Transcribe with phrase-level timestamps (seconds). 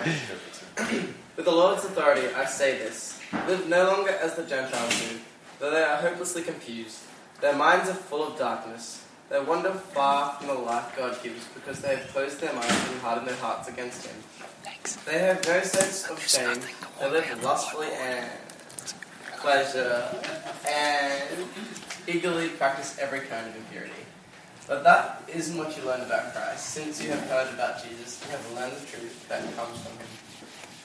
[1.36, 5.18] With the Lord's authority, I say this live no longer as the Gentiles do,
[5.58, 7.00] though they are hopelessly confused.
[7.42, 9.04] Their minds are full of darkness.
[9.28, 13.00] They wander far from the life God gives because they have closed their minds and
[13.00, 14.16] hardened their hearts against Him.
[14.62, 14.96] Thanks.
[14.96, 16.60] They have no sense of shame.
[16.98, 18.26] They live lustfully and
[19.36, 20.18] pleasure
[20.66, 21.46] and
[22.06, 23.92] eagerly practice every kind of impurity.
[24.70, 26.64] But that isn't what you learn about Christ.
[26.66, 30.06] Since you have heard about Jesus, you have learned the truth that comes from Him.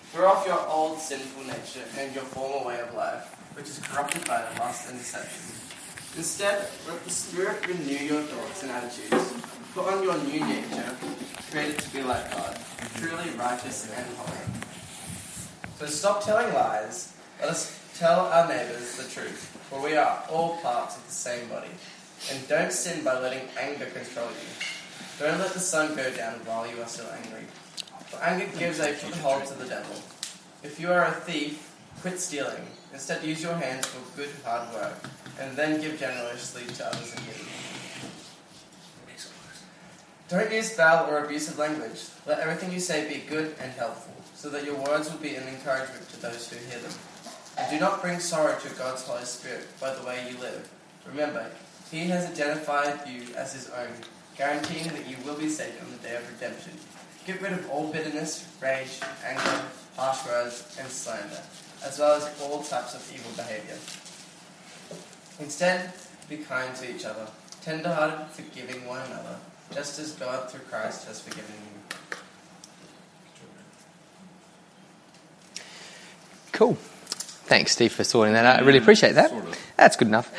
[0.09, 4.25] Throw off your old sinful nature and your former way of life, which is corrupted
[4.25, 5.53] by lust and deception.
[6.17, 9.34] Instead, let the Spirit renew your thoughts and attitudes.
[9.75, 10.97] Put on your new nature,
[11.52, 12.58] created to be like God,
[12.95, 14.49] truly righteous and holy.
[15.77, 17.13] So stop telling lies.
[17.39, 21.47] Let us tell our neighbours the truth, for we are all parts of the same
[21.49, 21.70] body.
[22.31, 24.65] And don't sin by letting anger control you.
[25.19, 27.45] Don't let the sun go down while you are still angry.
[28.07, 29.95] For anger gives a foothold to the devil.
[30.63, 32.67] If you are a thief, quit stealing.
[32.91, 34.95] Instead, use your hands for good, hard work,
[35.39, 37.45] and then give generously to others in need.
[40.27, 42.05] Don't use foul or abusive language.
[42.25, 45.47] Let everything you say be good and helpful, so that your words will be an
[45.47, 46.91] encouragement to those who hear them.
[47.57, 50.67] And do not bring sorrow to God's Holy Spirit by the way you live.
[51.05, 51.45] Remember,
[51.91, 53.89] He has identified you as His own,
[54.38, 56.73] guaranteeing that you will be saved on the day of redemption.
[57.25, 59.61] Get rid of all bitterness, rage, anger,
[59.95, 61.41] harsh words, and slander,
[61.83, 63.78] as well as all types of evil behavior.
[65.39, 65.94] Instead,
[66.30, 67.28] be kind to each other,
[67.61, 69.38] tender-hearted, forgiving one another,
[69.73, 72.17] just as God through Christ has forgiven you.
[76.52, 76.78] Cool.
[77.47, 78.59] Thanks, Steve, for sorting that out.
[78.59, 79.31] I really appreciate that.
[79.78, 80.31] That's good enough.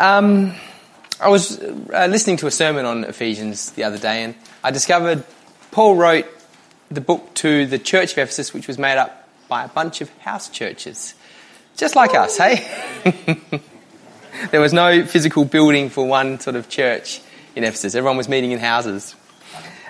[0.00, 0.54] Um,
[1.20, 4.34] I was uh, listening to a sermon on Ephesians the other day, and
[4.64, 5.24] I discovered
[5.72, 6.24] Paul wrote
[6.90, 10.08] the book to the church of Ephesus, which was made up by a bunch of
[10.20, 11.12] house churches.
[11.76, 12.66] Just like us, hey?
[14.50, 17.20] there was no physical building for one sort of church
[17.54, 17.94] in Ephesus.
[17.94, 19.14] Everyone was meeting in houses.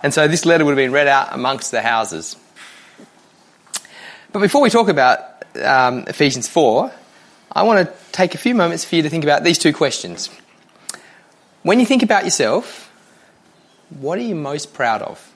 [0.03, 2.35] And so this letter would have been read out amongst the houses.
[4.33, 5.21] But before we talk about
[5.63, 6.93] um, Ephesians 4,
[7.53, 10.31] I want to take a few moments for you to think about these two questions.
[11.63, 12.93] When you think about yourself,
[13.91, 15.33] what are you most proud of?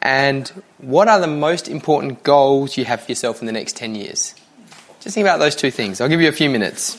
[0.00, 0.48] And
[0.78, 4.34] what are the most important goals you have for yourself in the next 10 years?
[5.00, 6.00] Just think about those two things.
[6.00, 6.98] I'll give you a few minutes.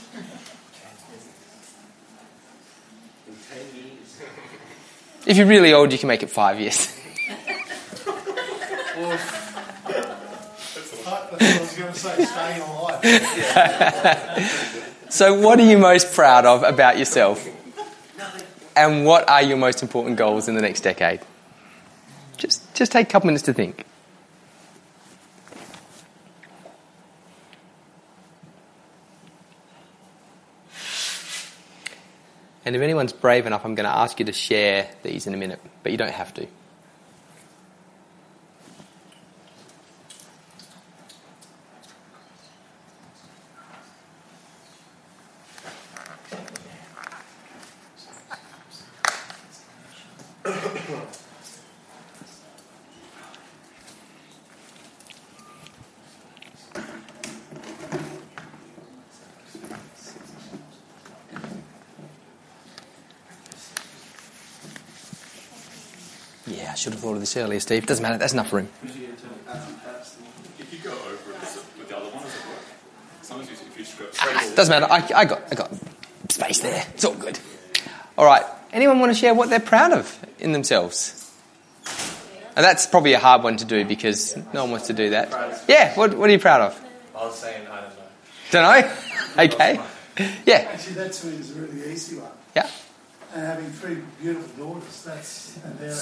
[5.25, 6.97] If you're really old, you can make it five years.
[15.09, 17.47] so, what are you most proud of about yourself?
[18.75, 21.19] And what are your most important goals in the next decade?
[22.37, 23.85] Just, just take a couple minutes to think.
[32.65, 35.37] And if anyone's brave enough, I'm going to ask you to share these in a
[35.37, 36.47] minute, but you don't have to.
[66.45, 67.85] Yeah, I should have thought of this earlier, Steve.
[67.85, 68.67] Doesn't matter, there's enough room.
[68.83, 68.97] If
[70.73, 71.39] you go over it
[71.77, 72.59] with the other one, does it work?
[73.21, 75.72] Sometimes if you scroll doesn't matter, I, I, got, I got
[76.29, 76.85] space there.
[76.93, 77.39] It's all good.
[78.17, 78.43] All right,
[78.73, 81.31] anyone want to share what they're proud of in themselves?
[82.55, 85.63] And that's probably a hard one to do because no one wants to do that.
[85.69, 86.81] Yeah, what, what are you proud of?
[87.16, 88.03] I was saying, I don't know.
[88.51, 88.95] Don't know?
[89.45, 89.79] Okay.
[90.45, 92.29] Yeah, Actually, that to me is a really easy one.
[92.55, 92.69] yeah.
[93.33, 95.97] And having three beautiful daughters, that's and their,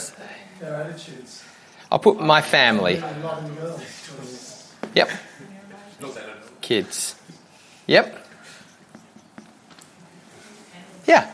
[0.59, 1.43] their attitudes.
[1.89, 2.97] I'll put my family.
[2.97, 4.73] And loving girls.
[4.93, 5.09] Yep.
[6.01, 6.47] Not that I don't know.
[6.61, 7.15] Kids.
[7.87, 8.27] Yep.
[11.07, 11.31] Yeah.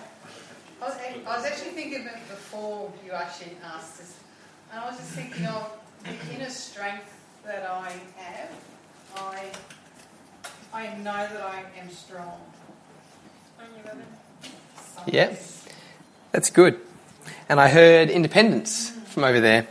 [0.81, 4.19] I was, I was actually thinking of it before you actually asked this,
[4.71, 5.71] and I was just thinking of
[6.03, 7.11] the inner strength
[7.43, 8.49] that I have.
[9.15, 9.51] I
[10.73, 12.39] I know that I am strong.
[14.95, 15.27] Some Yeah.
[15.27, 15.56] days.
[16.31, 16.79] That's good.
[17.49, 19.67] And I heard independence from over there.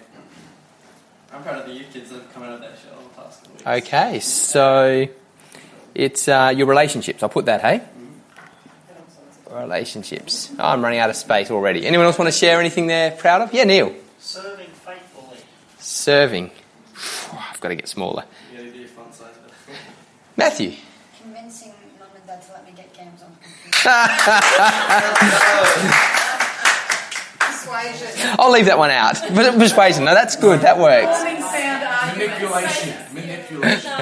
[1.32, 3.42] I'm proud of the you kids that have come out of that shell the past
[3.42, 3.86] couple weeks.
[3.88, 5.06] Okay, so
[5.94, 7.22] it's uh, your relationships.
[7.22, 7.82] I'll put that, hey?
[9.50, 10.50] Relationships.
[10.58, 11.86] Oh, I'm running out of space already.
[11.86, 13.54] Anyone else want to share anything they're proud of?
[13.54, 13.94] Yeah, Neil.
[14.18, 15.38] Serving faithfully.
[15.78, 16.50] Serving.
[17.32, 18.24] I've got to get smaller.
[18.52, 19.78] You gotta do your font size better.
[20.36, 20.72] Matthew.
[21.22, 23.38] Convincing mum and dad to let me get games on the
[25.80, 26.22] computer.
[27.92, 28.36] Persuasion.
[28.38, 29.14] I'll leave that one out.
[29.58, 30.04] Persuasion.
[30.04, 30.60] No, that's good.
[30.60, 31.18] That works.
[31.18, 31.40] Calming.
[32.18, 32.94] Manipulation.
[33.14, 33.92] Manipulation.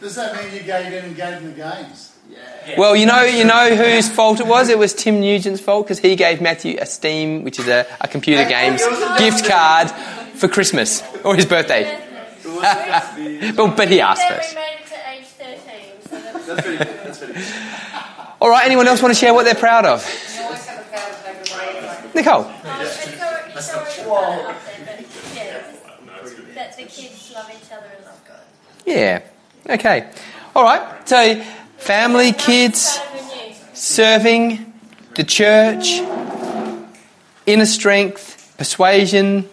[0.00, 2.12] Does that mean you gave in and gave them the games?
[2.30, 2.74] Yeah.
[2.78, 4.68] Well, you know, you know whose fault it was.
[4.68, 8.08] It was Tim Nugent's fault because he gave Matthew a Steam, which is a, a
[8.08, 8.82] computer games
[9.18, 9.90] gift card
[10.34, 12.00] for Christmas or his birthday.
[13.56, 14.56] but, but he asked Then first.
[14.56, 15.60] it to age 13,
[16.08, 17.00] so that was That's pretty good.
[17.04, 17.42] That's pretty good.
[18.44, 18.66] All right.
[18.66, 20.04] Anyone else want to share what they're proud of?
[20.36, 22.14] You always have a power to take a break.
[22.14, 22.42] Nicole.
[22.42, 24.12] It's already, it's already put
[24.44, 25.62] up there, but yeah,
[26.54, 28.40] that the kids love each other and love God.
[28.84, 29.22] Yeah.
[29.66, 30.10] Okay.
[30.54, 31.08] All right.
[31.08, 31.42] So,
[31.78, 33.54] family, kids, Proud of you.
[33.72, 34.74] serving,
[35.14, 36.02] the church,
[37.46, 39.48] inner strength, persuasion,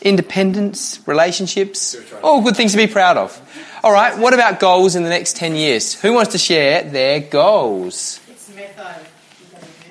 [0.00, 1.94] independence, relationships.
[2.22, 3.38] All good things to be proud of.
[3.84, 4.16] All right.
[4.16, 5.92] What about goals in the next 10 years?
[6.00, 8.18] Who wants to share their goals?
[8.30, 8.96] It's metho.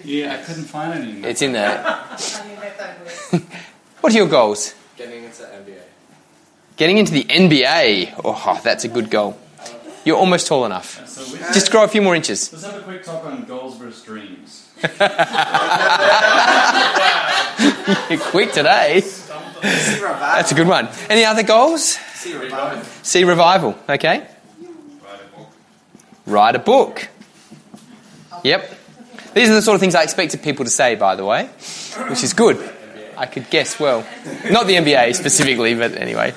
[0.03, 1.21] Yeah, I couldn't find any.
[1.21, 1.77] It's in there.
[1.77, 3.43] Only metho.
[4.01, 4.73] What are your goals?
[4.97, 5.77] Getting into NBA.
[6.75, 8.19] Getting into the NBA.
[8.25, 9.37] Oh, that's a good goal.
[10.03, 10.99] You're almost tall enough.
[10.99, 12.51] Uh, so Just grow a few more inches.
[12.51, 14.71] let's have a quick talk on goals versus dreams.
[18.09, 19.01] You're quick today.
[19.61, 20.89] That's a good one.
[21.11, 21.99] Any other goals?
[22.23, 22.83] See revival.
[23.01, 23.77] See revival.
[23.89, 24.25] Okay.
[26.25, 27.09] Write a book.
[28.45, 28.79] Yep.
[29.33, 31.47] These are the sort of things I expected people to say, by the way,
[32.07, 32.57] which is good.
[33.17, 34.07] I could guess well.
[34.49, 36.33] Not the NBA specifically, but anyway.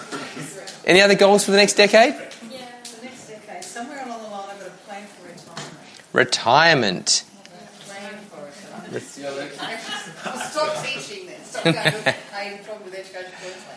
[0.84, 2.14] Any other goals for the next decade?
[2.14, 2.66] Yeah.
[2.98, 5.70] The next decade, somewhere along the line, I've got a plan for retirement.
[6.12, 7.24] Retirement.
[7.84, 10.24] Plan for it.
[10.24, 11.44] I'll stop teaching then.
[11.44, 13.76] Stop going to pay problem with education Queensland.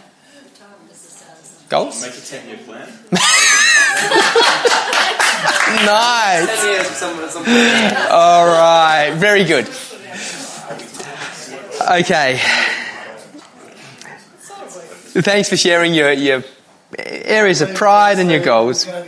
[1.69, 2.01] Goals?
[2.01, 2.89] Make a 10 year plan.
[5.69, 6.61] Nice.
[6.61, 7.29] Ten years for someone.
[7.29, 7.51] someone.
[8.11, 9.11] All right.
[9.15, 9.67] Very good.
[11.81, 12.39] Okay.
[15.21, 16.43] Thanks for sharing your, your
[16.97, 18.85] areas of pride and your goals.
[18.85, 19.03] Go.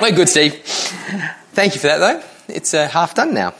[0.00, 0.54] Very good, Steve.
[1.52, 2.22] Thank you for that, though.
[2.48, 3.54] It's uh, half done now.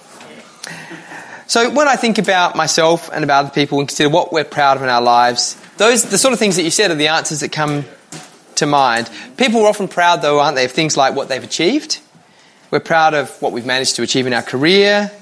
[1.46, 4.78] So, when I think about myself and about other people and consider what we're proud
[4.78, 7.40] of in our lives, those the sort of things that you said are the answers
[7.40, 7.84] that come
[8.56, 9.10] to mind.
[9.36, 12.00] People are often proud, though, aren't they, of things like what they've achieved.
[12.70, 15.12] We're proud of what we've managed to achieve in our career,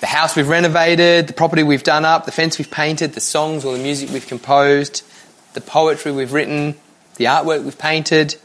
[0.00, 3.64] the house we've renovated, the property we've done up, the fence we've painted, the songs
[3.64, 5.04] or the music we've composed,
[5.52, 6.74] the poetry we've written,
[7.16, 8.36] the artwork we've painted,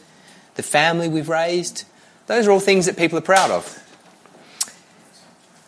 [0.56, 1.86] the family we've raised.
[2.26, 3.84] Those are all things that people are proud of.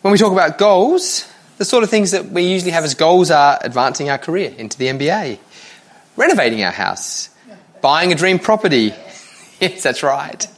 [0.02, 1.29] When we talk about goals,
[1.60, 4.78] the sort of things that we usually have as goals are advancing our career into
[4.78, 5.38] the MBA,
[6.16, 7.28] renovating our house,
[7.82, 8.94] buying a dream property.
[9.60, 10.48] yes, that's right.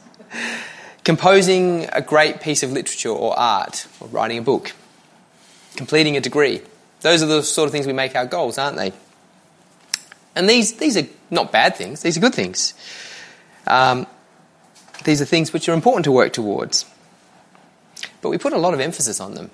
[1.03, 4.71] Composing a great piece of literature or art, or writing a book,
[5.75, 6.61] completing a degree.
[7.01, 8.93] Those are the sort of things we make our goals, aren't they?
[10.37, 12.73] And these, these are not bad things, these are good things.
[13.67, 14.07] Um,
[15.03, 16.85] these are things which are important to work towards.
[18.21, 19.51] But we put a lot of emphasis on them.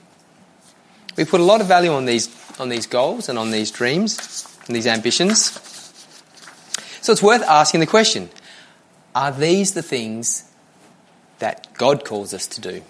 [1.19, 2.29] We put a lot of value on these,
[2.61, 5.51] on these goals and on these dreams and these ambitions.
[7.01, 8.29] So it's worth asking the question
[9.13, 10.49] are these the things
[11.39, 12.83] that God calls us to do?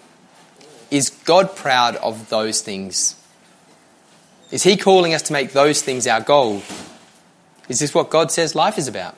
[0.92, 3.16] Is God proud of those things?
[4.52, 6.62] Is He calling us to make those things our goal?
[7.68, 9.16] Is this what God says life is about?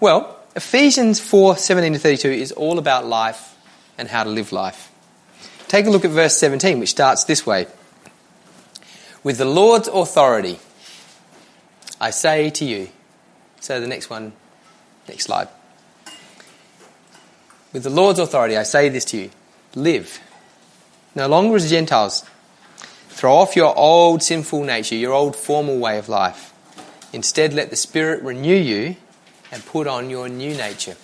[0.00, 3.54] Well, Ephesians 4 17 to 32 is all about life
[3.98, 4.90] and how to live life.
[5.68, 7.66] Take a look at verse 17, which starts this way
[9.22, 10.58] With the Lord's authority,
[12.00, 12.88] I say to you.
[13.60, 14.32] So the next one,
[15.08, 15.48] next slide.
[17.72, 19.30] With the Lord's authority, I say this to you
[19.74, 20.20] live,
[21.14, 22.24] no longer as Gentiles.
[23.08, 26.52] Throw off your old sinful nature, your old formal way of life.
[27.12, 28.96] Instead, let the Spirit renew you
[29.50, 30.96] and put on your new nature.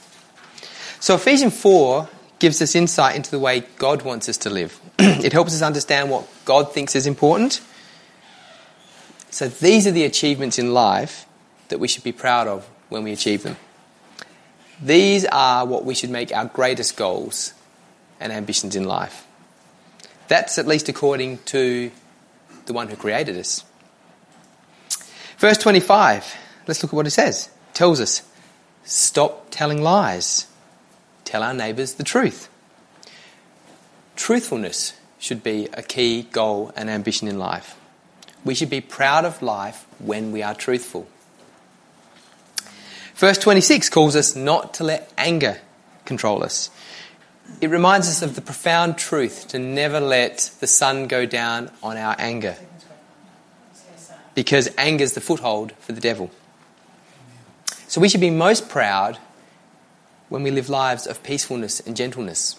[1.01, 2.09] So, Ephesians 4
[2.43, 4.81] gives us insight into the way God wants us to live.
[4.99, 7.61] it helps us understand what God thinks is important.
[9.31, 11.25] So, these are the achievements in life
[11.69, 13.57] that we should be proud of when we achieve them.
[14.83, 17.55] These are what we should make our greatest goals
[18.19, 19.25] and ambitions in life.
[20.27, 21.93] That's at least according to
[22.67, 23.65] the one who created us.
[25.39, 27.51] Verse 25, let's look at what it says.
[27.69, 28.23] It tells us
[28.83, 30.49] stop telling lies,
[31.33, 32.51] tell our neighbours the truth.
[34.17, 37.75] Truthfulness should be a key goal and ambition in life.
[38.45, 41.09] We should be proud of life when we are truthful.
[43.15, 45.57] Verse 26 calls us not to let anger
[46.05, 46.69] control us.
[47.63, 51.97] It reminds us of the profound truth to never let the sun go down on
[51.97, 52.57] our anger.
[54.35, 56.31] Because anger is the foothold for the devil.
[57.89, 59.19] So we should be most proud
[60.33, 62.57] when we live lives of peacefulness and gentleness.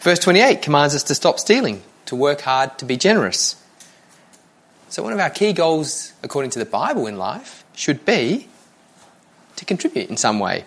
[0.00, 3.56] Verse 28 commands us to stop stealing, to work hard, to be generous.
[4.88, 8.48] So, one of our key goals, according to the Bible in life, should be
[9.56, 10.64] to contribute in some way.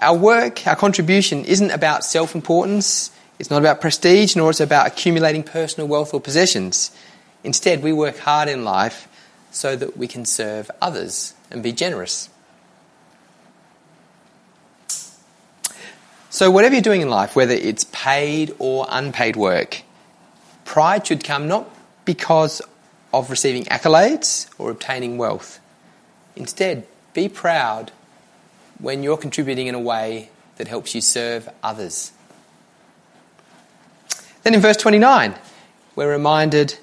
[0.00, 4.64] Our work, our contribution isn't about self importance, it's not about prestige, nor is it
[4.64, 6.90] about accumulating personal wealth or possessions.
[7.44, 9.06] Instead, we work hard in life
[9.52, 12.30] so that we can serve others and be generous.
[16.36, 19.80] So, whatever you're doing in life, whether it's paid or unpaid work,
[20.66, 21.66] pride should come not
[22.04, 22.60] because
[23.10, 25.60] of receiving accolades or obtaining wealth.
[26.36, 27.90] Instead, be proud
[28.78, 32.12] when you're contributing in a way that helps you serve others.
[34.42, 35.36] Then in verse 29,
[35.94, 36.78] we're reminded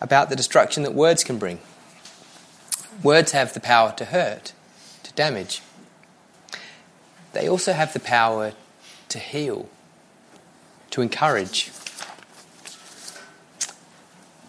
[0.00, 1.60] about the destruction that words can bring.
[3.04, 4.52] Words have the power to hurt,
[5.04, 5.62] to damage.
[7.34, 8.54] They also have the power
[9.16, 9.68] to heal,
[10.90, 11.70] to encourage.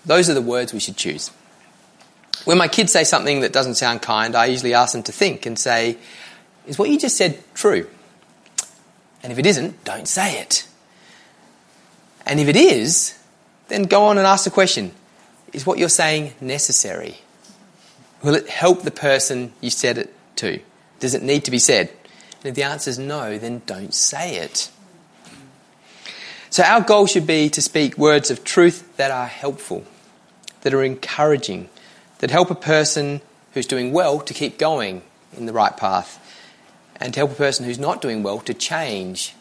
[0.06, 1.30] Those are the words we should choose.
[2.46, 5.46] When my kids say something that doesn't sound kind, I usually ask them to think
[5.46, 5.98] and say,
[6.66, 7.88] Is what you just said true?
[9.24, 10.68] And if it isn't, don't say it.
[12.26, 13.18] And if it is,
[13.70, 14.92] then go on and ask the question
[15.54, 17.18] Is what you're saying necessary?
[18.22, 20.60] Will it help the person you said it to?
[21.00, 21.92] Does it need to be said?
[22.40, 24.70] And if the answer is no, then don't say it.
[26.50, 29.84] So, our goal should be to speak words of truth that are helpful,
[30.62, 31.70] that are encouraging,
[32.20, 33.22] that help a person
[33.54, 35.02] who's doing well to keep going
[35.36, 36.24] in the right path,
[36.96, 39.36] and to help a person who's not doing well to change,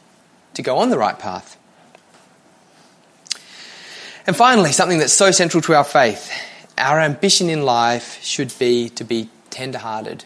[0.55, 1.57] to go on the right path.
[4.26, 6.33] And finally, something that's so central to our faith
[6.79, 10.25] our ambition in life should be to be tender hearted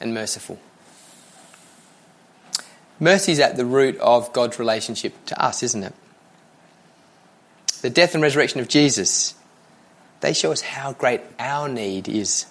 [0.00, 0.58] and merciful.
[3.00, 5.94] Mercy is at the root of God's relationship to us, isn't it?
[7.80, 9.34] The death and resurrection of Jesus,
[10.20, 12.46] they show us how great our need is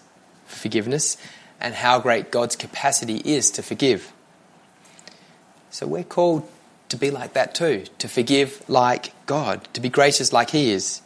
[0.45, 1.17] for forgiveness
[1.59, 4.13] and how great God's capacity is to forgive.
[5.69, 6.47] So we're called
[6.89, 11.01] to be like that too, to forgive like God, to be gracious like He is.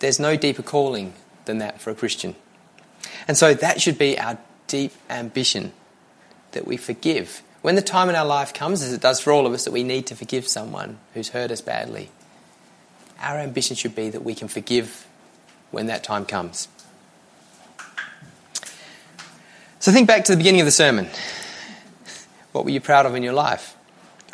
[0.00, 2.34] There's no deeper calling than that for a Christian.
[3.28, 5.72] And so that should be our deep ambition
[6.56, 7.42] that we forgive.
[7.60, 9.72] When the time in our life comes, as it does for all of us, that
[9.72, 12.08] we need to forgive someone who's hurt us badly,
[13.20, 15.06] our ambition should be that we can forgive
[15.70, 16.68] when that time comes.
[19.80, 21.08] So think back to the beginning of the sermon.
[22.52, 23.76] What were you proud of in your life?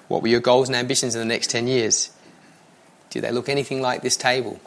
[0.06, 2.10] What were your goals and ambitions in the next 10 years?
[3.10, 4.60] Do they look anything like this table?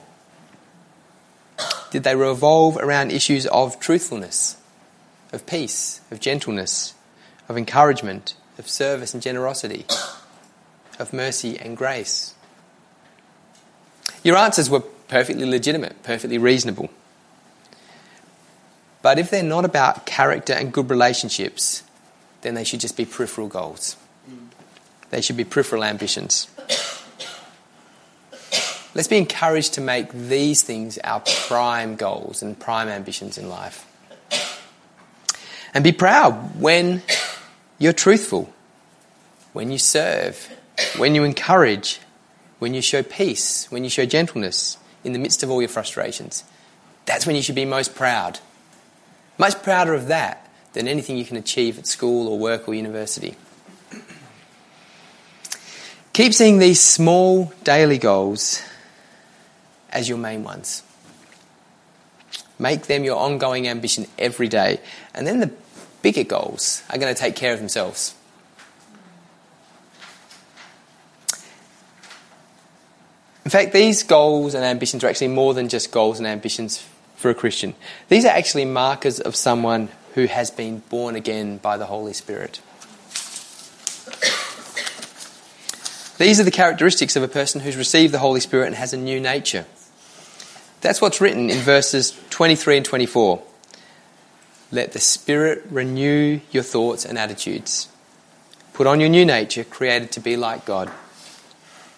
[1.92, 4.58] Did they revolve around issues of truthfulness,
[5.32, 6.95] of peace, of gentleness,
[7.48, 9.86] of encouragement, of service and generosity,
[11.00, 12.34] of mercy and grace?
[14.24, 16.90] Your answers were perfectly legitimate, perfectly reasonable.
[19.02, 21.84] But if they're not about character and good relationships,
[22.42, 23.98] then they should just be peripheral goals.
[25.12, 26.48] They should be peripheral ambitions.
[28.96, 33.86] Let's be encouraged to make these things our prime goals and prime ambitions in life.
[35.74, 37.04] And be proud when
[37.78, 38.54] you're truthful,
[39.54, 40.50] when you serve,
[40.98, 42.00] when you encourage,
[42.60, 46.44] when you show peace, when you show gentleness in the midst of all your frustrations.
[47.06, 48.40] That's when you should be most proud.
[49.38, 53.36] Much prouder of that than anything you can achieve at school or work or university.
[56.14, 58.62] Keep seeing these small daily goals
[59.90, 60.82] as your main ones.
[62.58, 64.80] Make them your ongoing ambition every day.
[65.14, 65.52] And then the
[66.06, 68.14] bigger goals are going to take care of themselves.
[73.44, 76.86] In fact, these goals and ambitions are actually more than just goals and ambitions
[77.16, 77.74] for a Christian.
[78.08, 82.62] These are actually markers of someone who has been born again by the Holy Spirit.
[86.20, 88.98] These are the characteristics of a person who's received the Holy Spirit and has a
[88.98, 89.66] new nature.
[90.82, 93.42] That's what's written in verses 23 and 24.
[94.76, 97.88] Let the Spirit renew your thoughts and attitudes.
[98.74, 100.92] Put on your new nature, created to be like God.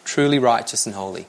[0.04, 1.26] truly righteous and holy.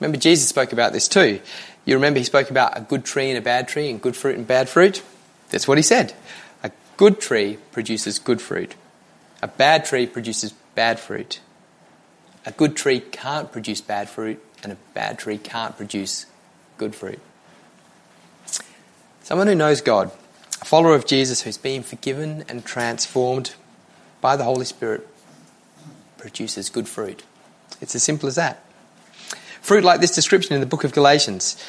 [0.00, 1.40] Remember, Jesus spoke about this too.
[1.84, 4.36] You remember he spoke about a good tree and a bad tree, and good fruit
[4.36, 5.00] and bad fruit?
[5.50, 6.12] That's what he said.
[6.64, 8.74] A good tree produces good fruit,
[9.42, 11.38] a bad tree produces bad fruit.
[12.44, 16.26] A good tree can't produce bad fruit, and a bad tree can't produce
[16.78, 17.20] good fruit.
[19.26, 20.12] Someone who knows God,
[20.62, 23.56] a follower of Jesus who's been forgiven and transformed
[24.20, 25.04] by the Holy Spirit,
[26.16, 27.24] produces good fruit.
[27.80, 28.64] It's as simple as that.
[29.60, 31.60] Fruit like this description in the book of Galatians.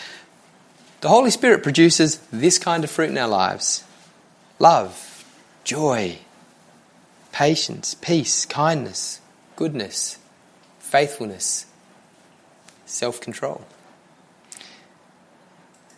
[1.01, 3.83] The Holy Spirit produces this kind of fruit in our lives
[4.59, 5.25] love,
[5.63, 6.19] joy,
[7.31, 9.19] patience, peace, kindness,
[9.55, 10.19] goodness,
[10.77, 11.65] faithfulness,
[12.85, 13.65] self control.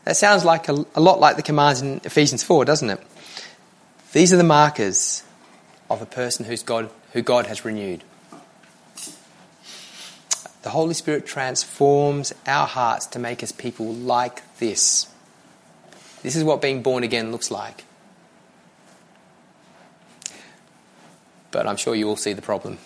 [0.10, 3.00] That sounds like a, a, lot like the commands in Ephesians 4, doesn't it?
[4.12, 5.22] These are the markers
[5.88, 8.04] of a person who's God, who God has renewed.
[10.63, 15.08] The Holy Spirit transforms our hearts to make us people like this.
[16.24, 17.84] This is what being born again looks like.
[21.51, 22.80] But I'm sure you all see the problem.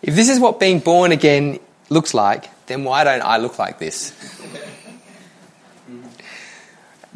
[0.00, 1.58] If this is what being born again
[1.90, 4.14] looks like, then why don't I look like this?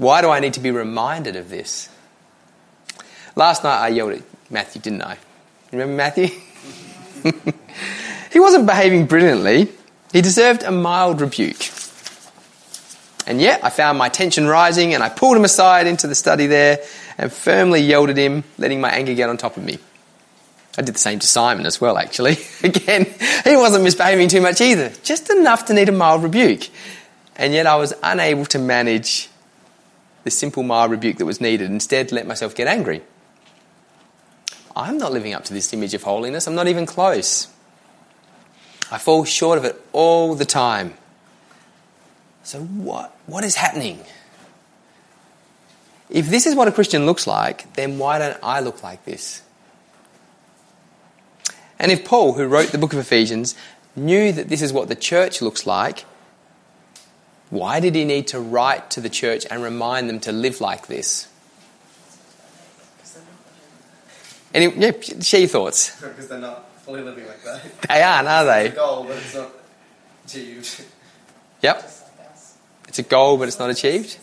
[0.03, 1.89] Why do I need to be reminded of this?
[3.37, 5.17] Last night I yelled at Matthew, didn't I?
[5.71, 6.27] Remember Matthew?
[8.33, 9.69] he wasn't behaving brilliantly.
[10.13, 11.69] He deserved a mild rebuke.
[13.29, 16.49] And yet I found my tension rising and I pulled him aside into the study
[16.49, 16.81] there
[17.17, 19.79] and firmly yelled at him, letting my anger get on top of me.
[20.77, 22.39] I did the same to Simon as well, actually.
[22.65, 23.07] Again,
[23.45, 26.71] he wasn't misbehaving too much either, just enough to need a mild rebuke.
[27.37, 29.29] And yet I was unable to manage
[30.25, 31.71] the simple mild rebuke that was needed.
[31.71, 33.03] Instead, let myself get angry.
[34.75, 36.47] I'm not living up to this image of holiness.
[36.47, 37.49] I'm not even close.
[38.91, 40.95] I fall short of it all the time.
[42.43, 44.01] So, what, what is happening?
[46.11, 49.43] If this is what a Christian looks like, then why don't I look like this?
[51.79, 53.55] And if Paul, who wrote the book of Ephesians,
[53.97, 56.05] knew that this is what the church looks like,
[57.53, 60.87] why did he need to write to the church and remind them to live like
[60.87, 61.29] this?
[64.55, 66.01] Any, yeah, share your thoughts.
[66.01, 67.61] Because they're not fully living like that.
[67.91, 68.67] They aren't, are they?
[68.69, 69.51] It's a goal, but it's not
[70.25, 70.85] achieved.
[71.61, 71.93] Yep.
[72.89, 74.17] It's a goal, but it's not achieved.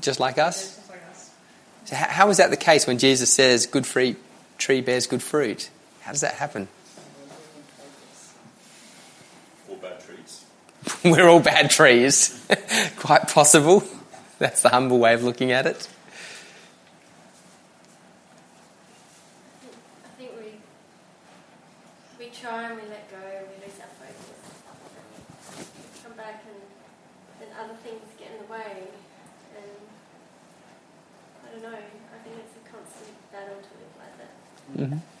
[0.00, 0.80] Just like us.
[1.84, 4.16] So how is that the case when Jesus says, "Good fruit
[4.58, 5.70] tree bears good fruit"?
[6.00, 6.66] How does that happen?
[9.70, 10.44] All bad trees.
[11.04, 12.44] We're all bad trees.
[12.96, 13.84] Quite possible.
[14.38, 15.88] That's the humble way of looking at it.
[20.04, 20.58] I think we
[22.18, 24.40] we try and we let go and we lose our focus.
[25.58, 26.60] We come back and
[27.40, 28.88] then other things get in the way
[29.56, 29.70] and
[31.46, 31.78] I don't know.
[31.78, 34.32] I think it's a constant battle to live like that.
[34.78, 35.13] Mm-hmm.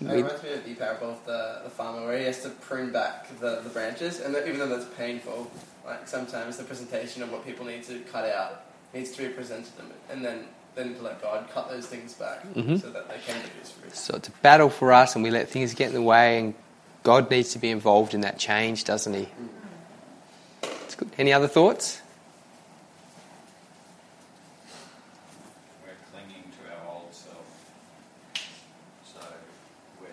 [0.00, 0.10] Yep.
[0.10, 2.90] It reminds me of the parable of the, the farmer where he has to prune
[2.92, 5.50] back the, the branches, and that, even though that's painful,
[5.86, 9.66] like sometimes the presentation of what people need to cut out needs to be presented
[9.66, 12.80] to them, and then then to let God cut those things back Mhm.
[12.82, 13.94] so that they can produce fruit.
[13.94, 16.54] So it's a battle for us, and we let things get in the way, and
[17.04, 19.28] God needs to be involved in that change, doesn't He?
[20.84, 21.10] It's good.
[21.16, 22.00] Any other thoughts?
[25.84, 27.46] We're clinging to our old self.
[29.04, 29.20] So
[30.00, 30.08] we're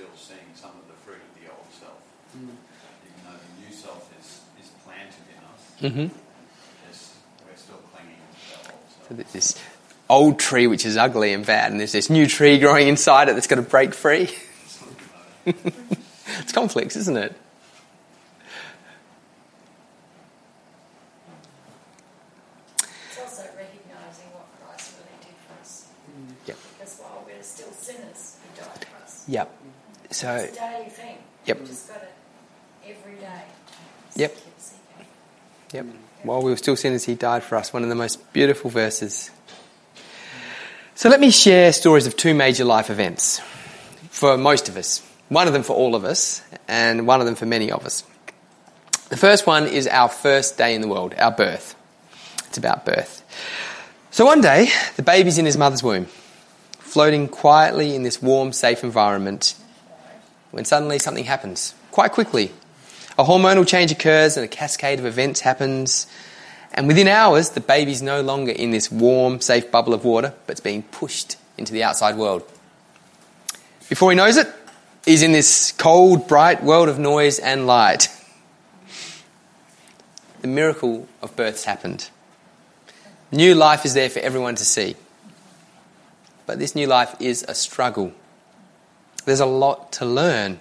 [0.00, 2.00] still seeing some of the fruit of the old self.
[2.34, 2.56] Mm.
[3.04, 6.16] Even though the new self is, is planted in us, Mm-hmm.
[7.46, 9.08] we're still clinging to our old self.
[9.08, 9.60] So this
[10.08, 13.34] old tree which is ugly and bad, and there's this new tree growing inside it
[13.34, 14.30] that's going to break free.
[15.46, 17.36] it's complex, isn't it?
[22.78, 25.88] It's also recognising what Christ really did for us.
[26.46, 26.56] Yep.
[26.78, 29.24] Because while we're still sinners, He died for us.
[29.28, 29.56] Yep.
[30.20, 31.16] So, It's a daily thing.
[31.46, 31.58] Yep.
[31.60, 32.12] We've just got it
[32.84, 33.42] every day.
[34.16, 34.36] Yep.
[35.72, 35.86] Yep.
[36.24, 37.72] While we were still sinners, He died for us.
[37.72, 39.30] One of the most beautiful verses.
[40.94, 43.40] So let me share stories of two major life events
[44.10, 45.02] for most of us.
[45.30, 48.04] One of them for all of us, and one of them for many of us.
[49.08, 51.74] The first one is our first day in the world, our birth.
[52.48, 53.24] It's about birth.
[54.10, 56.08] So one day, the baby's in his mother's womb,
[56.72, 59.54] floating quietly in this warm, safe environment,
[60.50, 62.52] when suddenly something happens, quite quickly.
[63.18, 66.06] A hormonal change occurs and a cascade of events happens.
[66.72, 70.52] And within hours, the baby's no longer in this warm, safe bubble of water, but
[70.52, 72.42] it's being pushed into the outside world.
[73.88, 74.46] Before he knows it,
[75.04, 78.08] he's in this cold, bright world of noise and light.
[80.42, 82.08] The miracle of birth's happened.
[83.32, 84.96] New life is there for everyone to see.
[86.46, 88.12] But this new life is a struggle.
[89.30, 90.58] There's a lot to learn.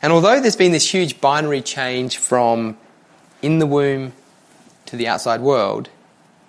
[0.00, 2.78] And although there's been this huge binary change from
[3.42, 4.12] in the womb
[4.86, 5.88] to the outside world,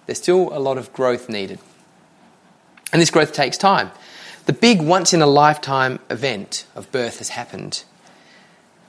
[0.06, 1.58] there's still a lot of growth needed.
[2.94, 3.90] And this growth takes time.
[4.46, 7.84] The big once in a lifetime event of birth has happened,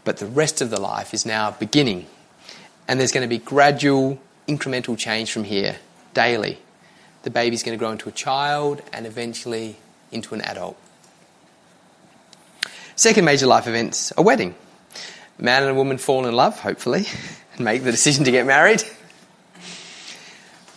[0.05, 2.05] but the rest of the life is now beginning.
[2.87, 5.77] And there's going to be gradual, incremental change from here,
[6.13, 6.59] daily.
[7.23, 9.77] The baby's going to grow into a child and eventually
[10.13, 10.77] into an adult.
[13.01, 14.55] Second major life event's a wedding.
[15.39, 17.07] A man and a woman fall in love, hopefully,
[17.55, 18.85] and make the decision to get married.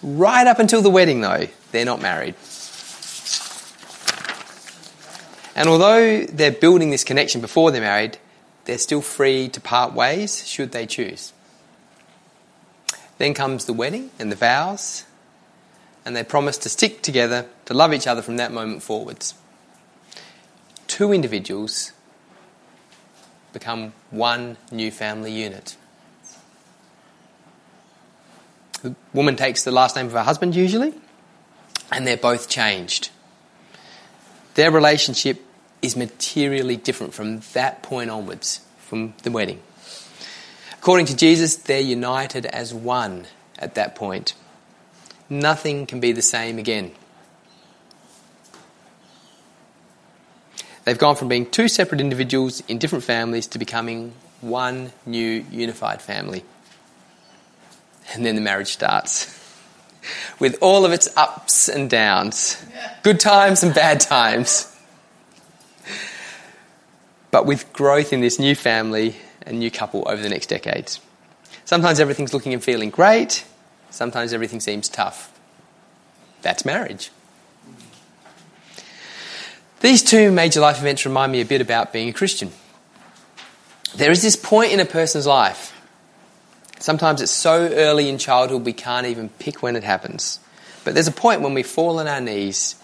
[0.01, 2.35] Right up until the wedding, though, they're not married.
[5.53, 8.17] And although they're building this connection before they're married,
[8.63, 11.33] they're still free to part ways should they choose.
[13.17, 15.03] Then comes the wedding and the vows,
[16.05, 19.33] and they promise to stick together, to love each other from that moment forwards.
[20.87, 21.91] Two individuals
[23.53, 25.77] become one new family unit.
[28.81, 30.93] The woman takes the last name of her husband, usually,
[31.91, 33.11] and they're both changed.
[34.55, 35.41] Their relationship
[35.81, 39.61] is materially different from that point onwards, from the wedding.
[40.79, 43.25] According to Jesus, they're united as one
[43.57, 44.33] at that point.
[45.29, 46.91] Nothing can be the same again.
[50.85, 56.01] They've gone from being two separate individuals in different families to becoming one new unified
[56.01, 56.43] family.
[58.13, 59.39] And then the marriage starts
[60.39, 62.63] with all of its ups and downs,
[63.01, 64.69] good times and bad times.
[67.31, 70.99] But with growth in this new family and new couple over the next decades.
[71.65, 73.45] Sometimes everything's looking and feeling great,
[73.89, 75.31] sometimes everything seems tough.
[76.41, 77.09] That's marriage.
[79.83, 82.51] These two major life events remind me a bit about being a Christian.
[83.97, 85.77] There is this point in a person's life.
[86.79, 90.39] Sometimes it's so early in childhood we can't even pick when it happens.
[90.85, 92.75] But there's a point when we fall on our knees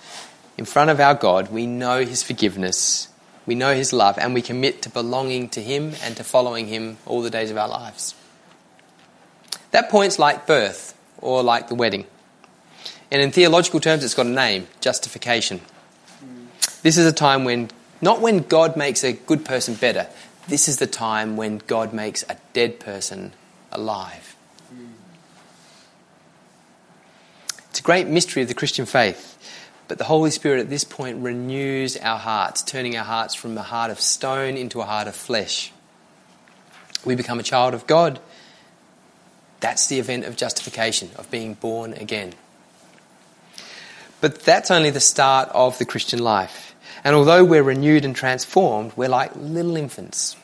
[0.58, 3.08] in front of our God, we know His forgiveness,
[3.46, 6.98] we know His love, and we commit to belonging to Him and to following Him
[7.06, 8.14] all the days of our lives.
[9.72, 12.08] That point's like birth or like the wedding.
[13.10, 15.62] And in theological terms, it's got a name justification.
[16.82, 17.70] This is a time when,
[18.02, 20.08] not when God makes a good person better,
[20.48, 23.34] this is the time when God makes a dead person
[23.72, 24.36] alive.
[27.70, 29.38] It's a great mystery of the Christian faith.
[29.88, 33.64] But the Holy Spirit at this point renews our hearts, turning our hearts from a
[33.64, 35.72] heart of stone into a heart of flesh.
[37.06, 38.20] We become a child of God.
[39.62, 42.34] That's the event of justification, of being born again.
[44.22, 46.69] But that's only the start of the Christian life.
[47.04, 50.36] And although we're renewed and transformed, we're like little infants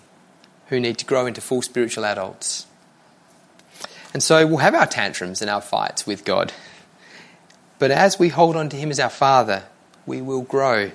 [0.67, 2.65] who need to grow into full spiritual adults.
[4.13, 6.53] And so we'll have our tantrums and our fights with God.
[7.77, 9.63] But as we hold on to Him as our Father,
[10.05, 10.91] we will grow,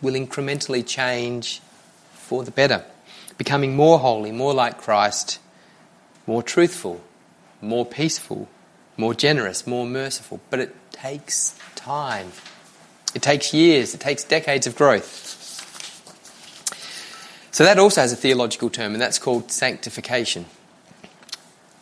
[0.00, 1.60] We'll incrementally change
[2.12, 2.84] for the better,
[3.36, 5.40] becoming more holy, more like Christ,
[6.26, 7.00] more truthful,
[7.60, 8.48] more peaceful,
[8.96, 10.40] more generous, more merciful.
[10.50, 12.30] But it takes time.
[13.14, 15.36] It takes years, it takes decades of growth.
[17.50, 20.46] So that also has a theological term, and that's called sanctification.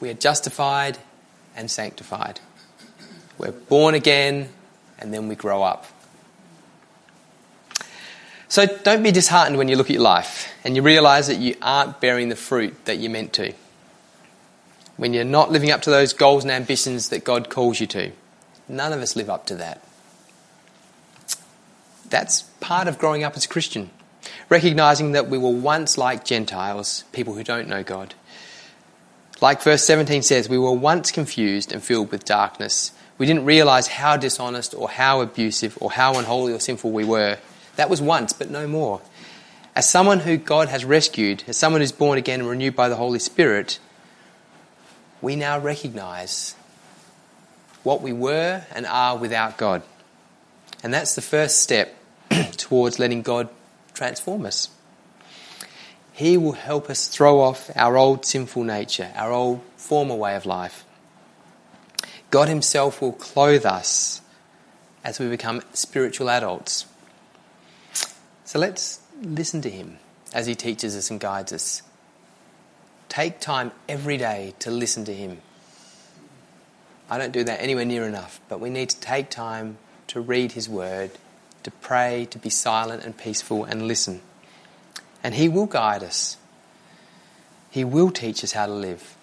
[0.00, 0.98] We are justified
[1.56, 2.40] and sanctified.
[3.38, 4.48] We're born again,
[4.98, 5.86] and then we grow up.
[8.48, 11.56] So don't be disheartened when you look at your life and you realize that you
[11.60, 13.52] aren't bearing the fruit that you're meant to.
[14.96, 18.12] When you're not living up to those goals and ambitions that God calls you to.
[18.68, 19.85] None of us live up to that.
[22.10, 23.90] That's part of growing up as a Christian.
[24.48, 28.14] Recognizing that we were once like Gentiles, people who don't know God.
[29.40, 32.92] Like verse 17 says, we were once confused and filled with darkness.
[33.18, 37.38] We didn't realize how dishonest or how abusive or how unholy or sinful we were.
[37.76, 39.02] That was once, but no more.
[39.74, 42.96] As someone who God has rescued, as someone who's born again and renewed by the
[42.96, 43.78] Holy Spirit,
[45.20, 46.54] we now recognize
[47.82, 49.82] what we were and are without God.
[50.86, 51.96] And that's the first step
[52.52, 53.48] towards letting God
[53.92, 54.68] transform us.
[56.12, 60.46] He will help us throw off our old sinful nature, our old former way of
[60.46, 60.84] life.
[62.30, 64.20] God Himself will clothe us
[65.02, 66.86] as we become spiritual adults.
[68.44, 69.98] So let's listen to Him
[70.32, 71.82] as He teaches us and guides us.
[73.08, 75.38] Take time every day to listen to Him.
[77.10, 80.52] I don't do that anywhere near enough, but we need to take time to read
[80.52, 81.10] His Word,
[81.62, 84.20] to pray, to be silent and peaceful and listen.
[85.22, 86.36] And He will guide us.
[87.70, 89.16] He will teach us how to live.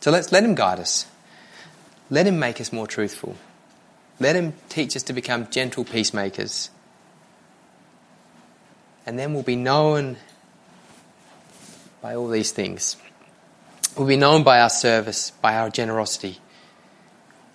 [0.00, 1.06] So let's let Him guide us.
[2.10, 3.36] Let Him make us more truthful.
[4.20, 6.70] Let Him teach us to become gentle peacemakers.
[9.06, 10.16] And then we'll be known
[12.00, 12.96] by all these things.
[13.96, 16.38] We'll be known by our service, by our generosity.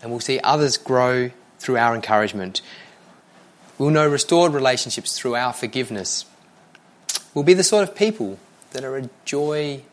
[0.01, 1.31] And we'll see others grow
[1.63, 2.61] through our encouragement.
[3.77, 6.25] We'll know restored relationships through our forgiveness.
[7.33, 8.37] We'll be the sort of people
[8.71, 9.83] that are a joy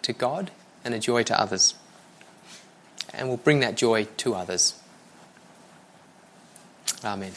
[0.00, 0.50] to God
[0.84, 1.74] and a joy to others.
[3.12, 4.80] And we'll bring that joy to others.
[7.04, 7.32] Amen.